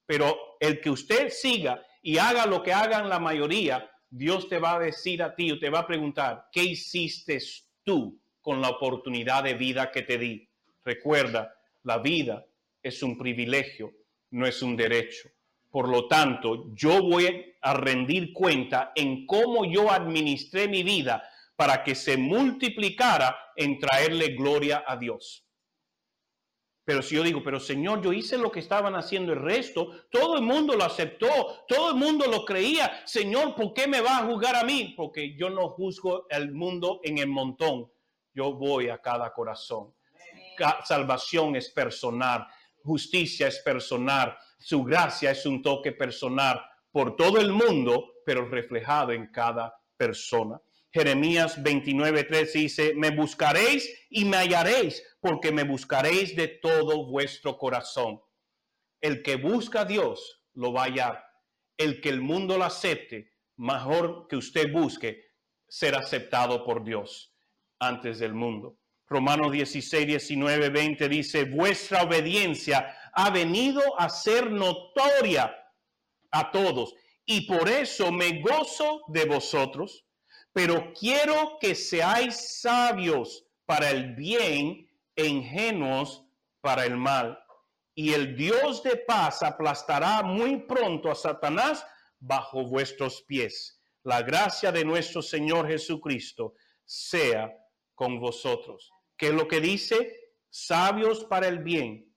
[0.07, 4.75] pero el que usted siga y haga lo que hagan la mayoría, Dios te va
[4.75, 7.39] a decir a ti o te va a preguntar, ¿qué hiciste
[7.85, 10.49] tú con la oportunidad de vida que te di?
[10.85, 12.45] Recuerda, la vida
[12.83, 13.93] es un privilegio,
[14.31, 15.29] no es un derecho.
[15.71, 21.23] Por lo tanto, yo voy a rendir cuenta en cómo yo administré mi vida
[21.55, 25.47] para que se multiplicara en traerle gloria a Dios.
[26.91, 30.35] Pero si yo digo, pero Señor, yo hice lo que estaban haciendo el resto, todo
[30.35, 31.29] el mundo lo aceptó,
[31.69, 33.03] todo el mundo lo creía.
[33.07, 34.93] Señor, ¿por qué me va a juzgar a mí?
[34.97, 37.93] Porque yo no juzgo el mundo en el montón,
[38.35, 39.95] yo voy a cada corazón.
[40.83, 42.45] Salvación es personal,
[42.83, 49.13] justicia es personal, su gracia es un toque personal por todo el mundo, pero reflejado
[49.13, 50.61] en cada persona.
[50.93, 58.21] Jeremías 29:3 dice, me buscaréis y me hallaréis, porque me buscaréis de todo vuestro corazón.
[59.01, 61.25] El que busca a Dios lo va a hallar.
[61.77, 65.31] El que el mundo lo acepte, mejor que usted busque
[65.69, 67.33] ser aceptado por Dios
[67.79, 68.77] antes del mundo.
[69.07, 75.57] Romanos 16, 19, 20 dice, vuestra obediencia ha venido a ser notoria
[76.31, 80.07] a todos y por eso me gozo de vosotros
[80.53, 86.25] pero quiero que seáis sabios para el bien e ingenuos
[86.61, 87.39] para el mal.
[87.95, 91.87] Y el Dios de paz aplastará muy pronto a Satanás
[92.19, 93.81] bajo vuestros pies.
[94.03, 97.53] La gracia de nuestro Señor Jesucristo sea
[97.95, 98.91] con vosotros.
[99.17, 100.17] ¿Qué es lo que dice?
[100.49, 102.13] Sabios para el bien,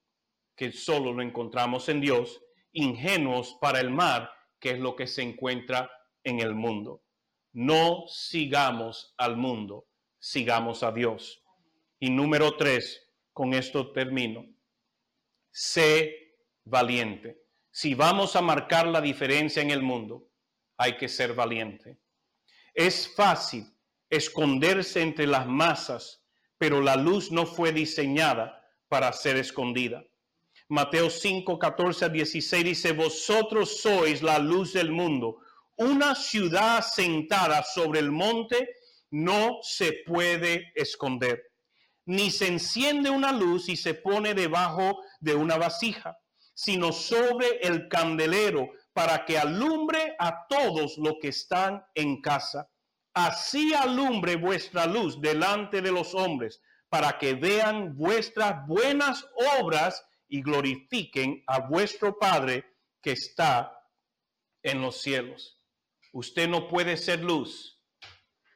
[0.56, 4.30] que solo lo encontramos en Dios, ingenuos para el mal,
[4.60, 5.92] que es lo que se encuentra
[6.24, 7.04] en el mundo.
[7.54, 9.88] No sigamos al mundo,
[10.20, 11.44] sigamos a Dios.
[12.00, 14.46] Y número tres, con esto termino.
[15.52, 16.36] Sé
[16.66, 17.44] valiente.
[17.72, 20.30] Si vamos a marcar la diferencia en el mundo,
[20.78, 22.00] hay que ser valiente.
[22.74, 23.72] Es fácil
[24.10, 26.24] esconderse entre las masas,
[26.58, 30.04] pero la luz no fue diseñada para ser escondida.
[30.70, 35.40] Mateo 5, 14 a 16 dice, vosotros sois la luz del mundo.
[35.78, 38.76] Una ciudad sentada sobre el monte
[39.10, 41.42] no se puede esconder,
[42.06, 46.16] ni se enciende una luz y se pone debajo de una vasija,
[46.54, 52.70] sino sobre el candelero para que alumbre a todos los que están en casa.
[53.16, 59.28] Así alumbre vuestra luz delante de los hombres, para que vean vuestras buenas
[59.60, 62.64] obras y glorifiquen a vuestro Padre
[63.02, 63.76] que está
[64.62, 65.63] en los cielos.
[66.14, 67.82] Usted no puede ser luz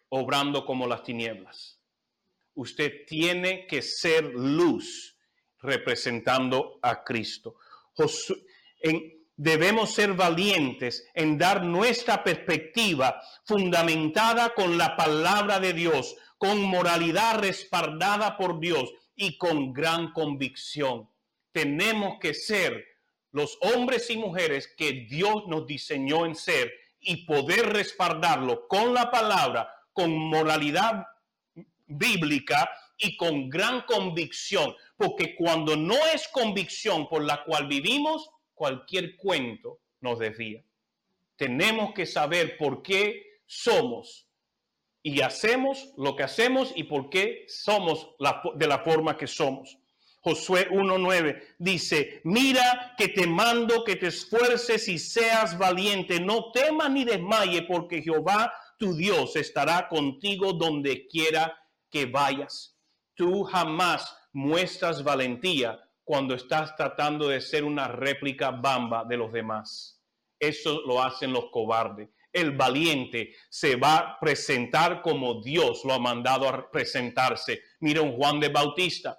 [0.08, 1.82] obrando como las tinieblas.
[2.54, 5.18] Usted tiene que ser luz
[5.60, 7.58] representando a Cristo.
[9.36, 17.42] debemos ser valientes en dar nuestra perspectiva fundamentada con la palabra de Dios, con moralidad
[17.42, 21.10] respaldada por Dios y con gran convicción
[21.58, 22.86] tenemos que ser
[23.32, 29.10] los hombres y mujeres que Dios nos diseñó en ser y poder respaldarlo con la
[29.12, 31.06] palabra, con moralidad
[31.86, 39.16] bíblica y con gran convicción, porque cuando no es convicción por la cual vivimos, cualquier
[39.18, 40.64] cuento nos desvía.
[41.36, 44.28] Tenemos que saber por qué somos
[45.04, 48.16] y hacemos lo que hacemos y por qué somos
[48.56, 49.78] de la forma que somos.
[50.28, 56.92] Josué 1.9 dice, mira que te mando que te esfuerces y seas valiente, no temas
[56.92, 61.58] ni desmaye, porque Jehová tu Dios estará contigo donde quiera
[61.90, 62.78] que vayas.
[63.16, 70.04] Tú jamás muestras valentía cuando estás tratando de ser una réplica bamba de los demás.
[70.38, 72.10] Eso lo hacen los cobardes.
[72.34, 77.62] El valiente se va a presentar como Dios lo ha mandado a presentarse.
[77.80, 79.18] Mira un Juan de Bautista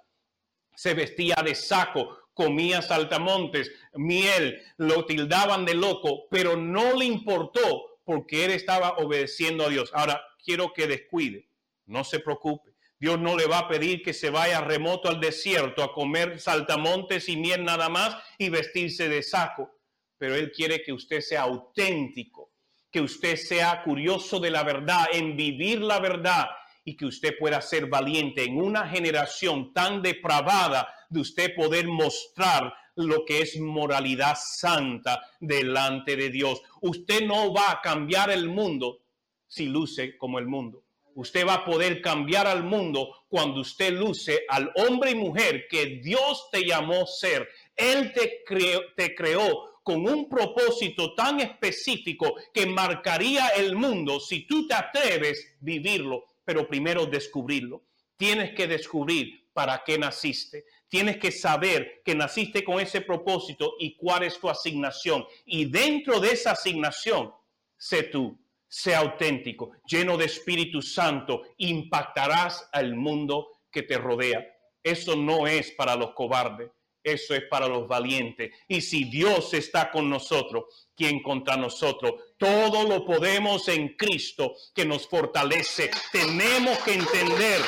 [0.79, 7.99] se vestía de saco, comía saltamontes, miel, lo tildaban de loco, pero no le importó
[8.05, 9.91] porque él estaba obedeciendo a Dios.
[9.93, 11.49] Ahora, quiero que descuide,
[11.85, 12.77] no se preocupe.
[12.97, 17.27] Dios no le va a pedir que se vaya remoto al desierto a comer saltamontes
[17.27, 19.81] y miel nada más y vestirse de saco,
[20.17, 22.53] pero Él quiere que usted sea auténtico,
[22.89, 26.47] que usted sea curioso de la verdad, en vivir la verdad
[26.83, 32.73] y que usted pueda ser valiente en una generación tan depravada de usted poder mostrar
[32.95, 36.61] lo que es moralidad santa delante de Dios.
[36.81, 38.99] Usted no va a cambiar el mundo
[39.47, 40.83] si luce como el mundo.
[41.15, 45.99] Usted va a poder cambiar al mundo cuando usted luce al hombre y mujer que
[46.03, 47.49] Dios te llamó ser.
[47.75, 54.45] Él te creó, te creó con un propósito tan específico que marcaría el mundo si
[54.45, 57.83] tú te atreves a vivirlo pero primero descubrirlo.
[58.17, 60.65] Tienes que descubrir para qué naciste.
[60.87, 65.27] Tienes que saber que naciste con ese propósito y cuál es tu asignación.
[65.45, 67.31] Y dentro de esa asignación,
[67.77, 68.35] sé tú,
[68.67, 74.43] sé auténtico, lleno de Espíritu Santo, impactarás al mundo que te rodea.
[74.81, 76.71] Eso no es para los cobardes,
[77.11, 78.51] eso es para los valientes.
[78.67, 82.13] Y si Dios está con nosotros, ¿quién contra nosotros?
[82.37, 85.91] Todo lo podemos en Cristo que nos fortalece.
[86.11, 87.61] Tenemos que entender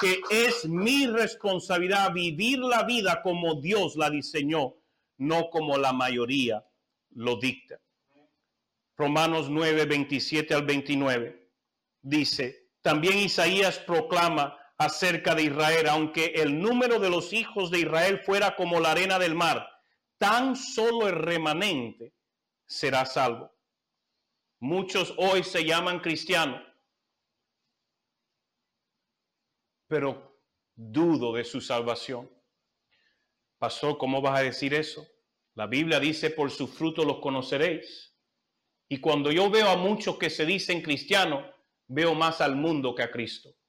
[0.00, 4.76] que es mi responsabilidad vivir la vida como Dios la diseñó,
[5.18, 6.64] no como la mayoría
[7.10, 7.78] lo dicta.
[8.96, 11.50] Romanos 9, 27 al 29
[12.02, 18.18] dice, también Isaías proclama acerca de Israel, aunque el número de los hijos de Israel
[18.20, 19.68] fuera como la arena del mar,
[20.16, 22.14] tan solo el remanente
[22.66, 23.54] será salvo.
[24.58, 26.62] Muchos hoy se llaman cristianos,
[29.86, 30.40] pero
[30.74, 32.30] dudo de su salvación.
[33.58, 35.06] Pastor, ¿cómo vas a decir eso?
[35.56, 38.16] La Biblia dice, por su fruto los conoceréis.
[38.88, 41.44] Y cuando yo veo a muchos que se dicen cristianos,
[41.86, 43.59] veo más al mundo que a Cristo.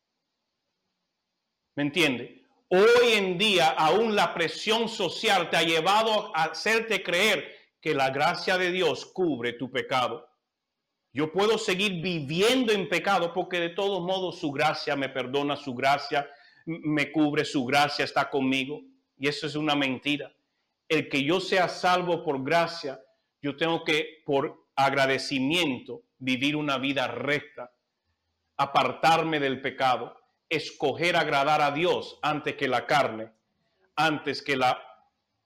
[1.76, 2.43] ¿Me entiende?
[2.67, 7.49] Hoy en día aún la presión social te ha llevado a hacerte creer
[7.80, 10.28] que la gracia de Dios cubre tu pecado.
[11.13, 15.74] Yo puedo seguir viviendo en pecado porque de todos modos su gracia me perdona, su
[15.74, 16.30] gracia
[16.65, 18.82] me cubre, su gracia está conmigo.
[19.17, 20.34] Y eso es una mentira.
[20.88, 22.99] El que yo sea salvo por gracia,
[23.41, 27.72] yo tengo que, por agradecimiento, vivir una vida recta,
[28.57, 30.20] apartarme del pecado
[30.51, 33.31] escoger agradar a Dios antes que la carne,
[33.95, 34.79] antes que la,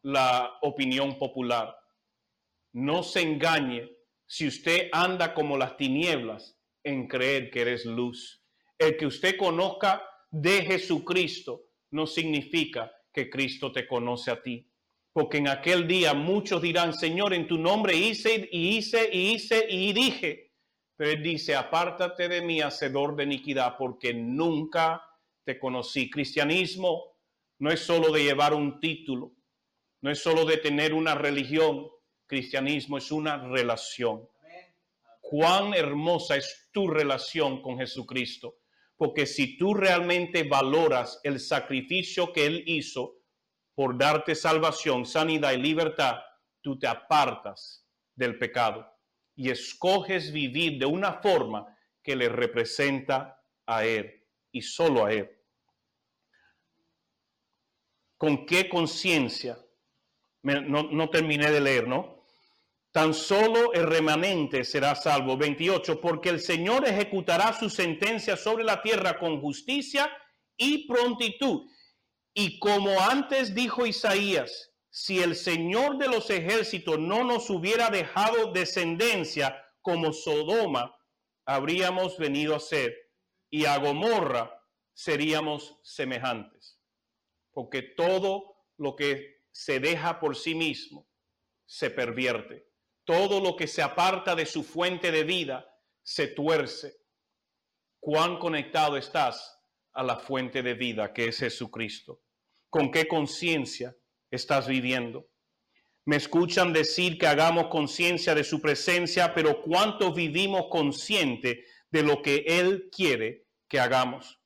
[0.02, 1.78] la opinión popular.
[2.74, 3.90] No se engañe
[4.26, 8.44] si usted anda como las tinieblas en creer que eres luz.
[8.78, 14.68] El que usted conozca de Jesucristo no significa que Cristo te conoce a ti.
[15.14, 19.66] Porque en aquel día muchos dirán, Señor, en tu nombre hice y hice y hice
[19.70, 20.52] y dije.
[20.98, 25.04] Pero él dice, apártate de mí, hacedor de iniquidad, porque nunca
[25.44, 26.10] te conocí.
[26.10, 27.18] Cristianismo
[27.60, 29.34] no es solo de llevar un título,
[30.02, 31.88] no es solo de tener una religión.
[32.28, 34.28] Cristianismo es una relación.
[35.22, 38.60] Cuán hermosa es tu relación con Jesucristo.
[38.96, 43.18] Porque si tú realmente valoras el sacrificio que Él hizo
[43.74, 46.16] por darte salvación, sanidad y libertad,
[46.62, 47.86] tú te apartas
[48.16, 48.95] del pecado
[49.36, 51.66] y escoges vivir de una forma
[52.02, 55.30] que le representa a Él y solo a Él.
[58.18, 59.58] ¿Con qué conciencia?
[60.42, 62.24] No, terminé de leer, ¿no?
[62.92, 65.36] Tan solo el remanente será salvo.
[65.36, 66.00] 28.
[66.00, 70.10] Porque el Señor ejecutará su sentencia sobre la tierra con justicia
[70.56, 71.70] y prontitud.
[72.34, 78.54] Y como antes dijo Isaías, si el Señor de los ejércitos no nos hubiera dejado
[78.54, 80.96] descendencia como Sodoma,
[81.46, 82.96] habríamos venido a ser,
[83.50, 84.58] y a Gomorra
[84.94, 86.80] seríamos semejantes.
[87.52, 91.10] Porque todo lo que se deja por sí mismo
[91.66, 92.70] se pervierte.
[93.04, 95.70] Todo lo que se aparta de su fuente de vida
[96.04, 96.96] se tuerce.
[98.00, 102.22] ¿Cuán conectado estás a la fuente de vida que es Jesucristo?
[102.70, 103.94] ¿Con qué conciencia?
[104.36, 105.28] Estás viviendo.
[106.06, 112.22] Me escuchan decir que hagamos conciencia de su presencia, pero ¿cuánto vivimos consciente de lo
[112.22, 114.40] que Él quiere que hagamos?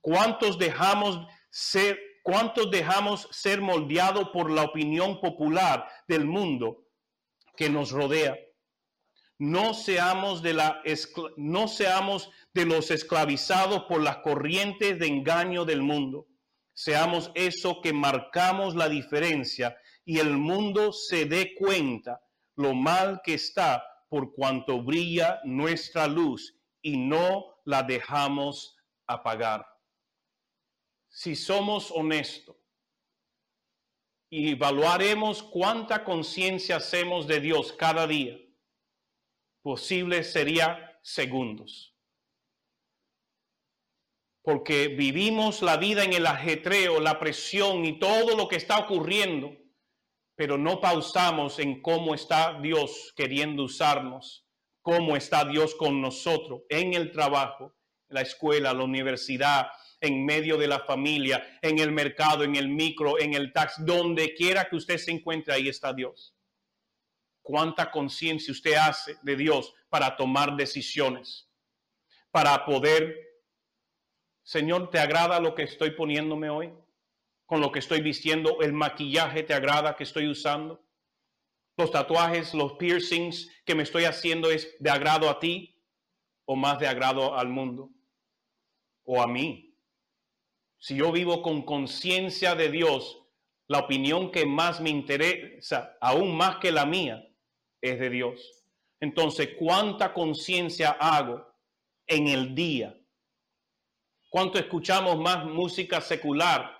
[0.00, 6.86] ¿Cuántos dejamos ser, cuántos dejamos ser moldeados por la opinión popular del mundo
[7.56, 8.38] que nos rodea?
[9.36, 10.82] No seamos de la
[11.36, 16.26] no seamos de los esclavizados por las corrientes de engaño del mundo
[16.82, 22.22] seamos eso que marcamos la diferencia y el mundo se dé cuenta
[22.56, 29.66] lo mal que está por cuanto brilla nuestra luz y no la dejamos apagar.
[31.10, 32.56] Si somos honestos
[34.30, 38.38] y evaluaremos cuánta conciencia hacemos de Dios cada día,
[39.60, 41.94] posible sería segundos
[44.50, 49.56] porque vivimos la vida en el ajetreo, la presión y todo lo que está ocurriendo,
[50.34, 54.44] pero no pausamos en cómo está Dios queriendo usarnos,
[54.82, 57.76] cómo está Dios con nosotros en el trabajo,
[58.08, 59.68] la escuela, la universidad,
[60.00, 64.34] en medio de la familia, en el mercado, en el micro, en el taxi, donde
[64.34, 66.34] quiera que usted se encuentre, ahí está Dios.
[67.40, 71.48] ¿Cuánta conciencia usted hace de Dios para tomar decisiones,
[72.32, 73.29] para poder
[74.50, 76.72] Señor, ¿te agrada lo que estoy poniéndome hoy?
[77.46, 80.84] Con lo que estoy vistiendo, el maquillaje te agrada que estoy usando.
[81.76, 85.80] Los tatuajes, los piercings que me estoy haciendo es de agrado a ti
[86.46, 87.90] o más de agrado al mundo
[89.04, 89.72] o a mí.
[90.80, 93.22] Si yo vivo con conciencia de Dios,
[93.68, 97.24] la opinión que más me interesa, aún más que la mía,
[97.80, 98.64] es de Dios.
[98.98, 101.46] Entonces, ¿cuánta conciencia hago
[102.08, 102.99] en el día
[104.30, 106.70] ¿Cuánto escuchamos más música secular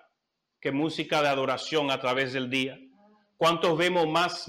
[0.61, 2.79] que música de adoración a través del día?
[3.37, 4.47] ¿Cuántos vemos más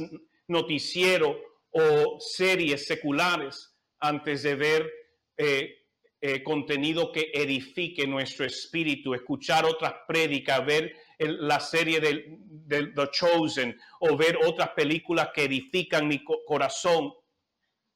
[0.48, 1.36] noticiero
[1.72, 4.92] o series seculares antes de ver
[5.36, 5.80] eh,
[6.22, 12.38] eh, contenido que edifique nuestro espíritu, escuchar otras prédicas, ver la serie de,
[12.68, 17.12] The Chosen o ver otras películas que edifican mi corazón?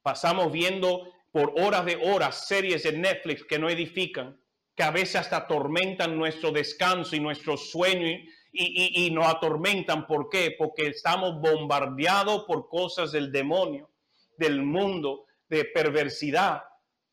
[0.01, 4.35] Pasamos viendo por horas de horas series de Netflix que no edifican
[4.75, 8.19] que a veces hasta atormentan nuestro descanso y nuestro sueño
[8.51, 10.05] y, nos atormentan.
[10.05, 10.55] ¿Por qué?
[10.57, 13.89] Porque estamos bombardeados por cosas del demonio,
[14.37, 16.63] del mundo, de perversidad,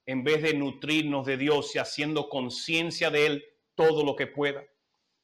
[0.07, 3.45] en vez de nutrirnos de Dios y haciendo conciencia de Él
[3.75, 4.65] todo lo que pueda.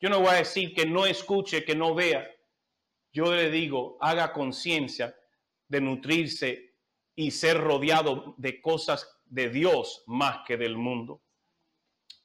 [0.00, 2.28] Yo no voy a decir que no escuche, que no vea.
[3.12, 5.16] Yo le digo, haga conciencia
[5.66, 6.76] de nutrirse
[7.16, 11.22] y ser rodeado de cosas de Dios más que del mundo.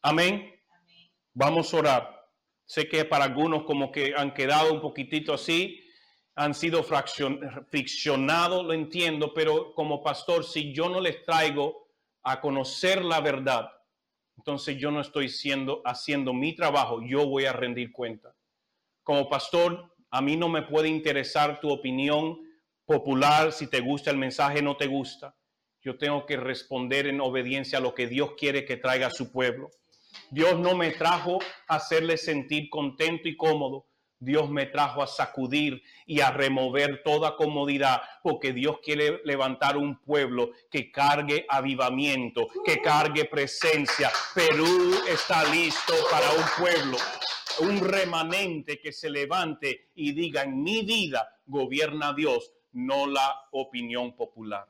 [0.06, 0.54] Amén.
[1.34, 2.28] Vamos a orar.
[2.66, 5.82] Sé que para algunos como que han quedado un poquitito así,
[6.36, 11.88] han sido friccionados, lo entiendo, pero como pastor, si yo no les traigo
[12.22, 13.70] a conocer la verdad,
[14.36, 18.36] entonces yo no estoy siendo, haciendo mi trabajo, yo voy a rendir cuenta.
[19.04, 22.42] Como pastor, a mí no me puede interesar tu opinión
[22.84, 25.34] popular, si te gusta el mensaje, no te gusta.
[25.82, 29.32] Yo tengo que responder en obediencia a lo que Dios quiere que traiga a su
[29.32, 29.70] pueblo.
[30.30, 33.88] Dios no me trajo a hacerle sentir contento y cómodo.
[34.20, 40.00] Dios me trajo a sacudir y a remover toda comodidad, porque Dios quiere levantar un
[40.00, 44.10] pueblo que cargue avivamiento, que cargue presencia.
[44.34, 46.98] Perú está listo para un pueblo,
[47.60, 54.16] un remanente que se levante y diga, en mi vida gobierna Dios, no la opinión
[54.16, 54.66] popular.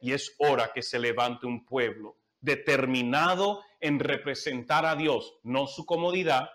[0.00, 5.86] Y es hora que se levante un pueblo determinado en representar a Dios, no su
[5.86, 6.50] comodidad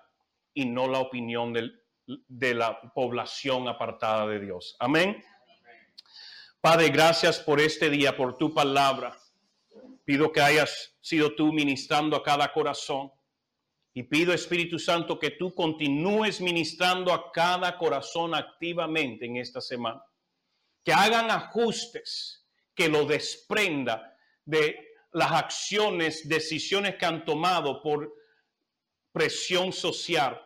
[0.54, 4.76] y no la opinión de la población apartada de Dios.
[4.80, 5.24] Amén.
[6.62, 9.18] Padre, gracias por este día, por tu palabra.
[10.04, 13.12] Pido que hayas sido tú ministrando a cada corazón.
[13.94, 20.02] Y pido, Espíritu Santo, que tú continúes ministrando a cada corazón activamente en esta semana.
[20.84, 24.16] Que hagan ajustes, que lo desprenda
[24.46, 28.14] de las acciones, decisiones que han tomado por
[29.12, 30.39] presión social,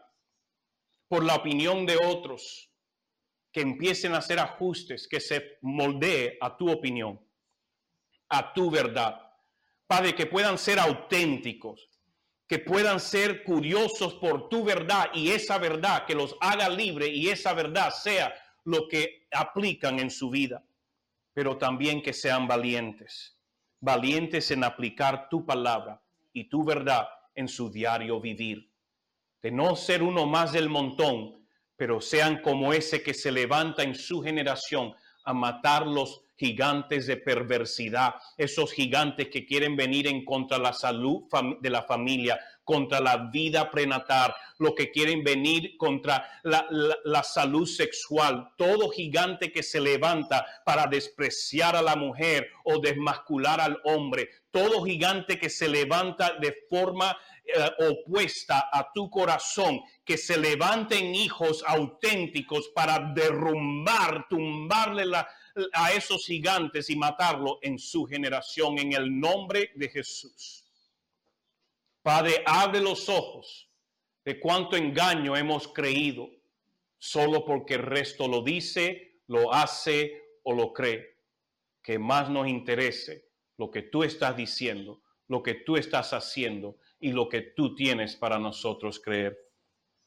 [1.07, 2.70] por la opinión de otros,
[3.51, 7.20] que empiecen a hacer ajustes, que se moldee a tu opinión,
[8.30, 9.20] a tu verdad.
[9.88, 11.89] Padre, que puedan ser auténticos,
[12.47, 17.30] que puedan ser curiosos por tu verdad y esa verdad que los haga libre y
[17.30, 18.34] esa verdad sea
[18.64, 20.64] lo que aplican en su vida,
[21.34, 23.38] pero también que sean valientes,
[23.82, 26.01] valientes en aplicar tu palabra
[26.32, 28.71] y tu verdad en su diario vivir.
[29.41, 33.95] De no ser uno más del montón, pero sean como ese que se levanta en
[33.95, 34.93] su generación
[35.25, 40.73] a matar los gigantes de perversidad, esos gigantes que quieren venir en contra de la
[40.73, 41.23] salud
[41.59, 46.66] de la familia, contra la vida prenatal, lo que quieren venir contra la,
[47.03, 53.59] la, salud sexual, todo gigante que se levanta para despreciar a la mujer o desmascular
[53.59, 60.18] al hombre, todo gigante que se levanta de forma eh, opuesta a tu corazón, que
[60.18, 65.28] se levanten hijos auténticos para derrumbar, tumbarle la,
[65.74, 70.61] a esos gigantes y matarlo en su generación, en el nombre de Jesús.
[72.02, 73.70] Padre, abre los ojos
[74.26, 76.30] de cuánto engaño hemos creído
[76.97, 81.18] solo porque el resto lo dice, lo hace o lo cree.
[81.84, 87.12] Que más nos interese lo que tú estás diciendo, lo que tú estás haciendo y
[87.12, 89.38] lo que tú tienes para nosotros creer.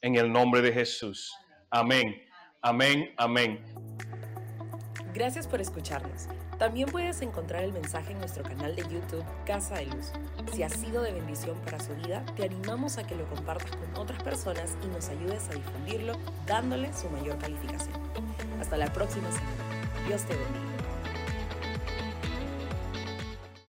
[0.00, 1.32] En el nombre de Jesús.
[1.70, 2.24] Amén.
[2.62, 3.12] Amén.
[3.16, 3.64] Amén.
[5.14, 6.26] Gracias por escucharnos.
[6.58, 10.10] También puedes encontrar el mensaje en nuestro canal de YouTube Casa de Luz.
[10.52, 14.02] Si ha sido de bendición para su vida, te animamos a que lo compartas con
[14.02, 16.14] otras personas y nos ayudes a difundirlo
[16.46, 17.94] dándole su mayor calificación.
[18.60, 20.08] Hasta la próxima semana.
[20.08, 20.73] Dios te bendiga.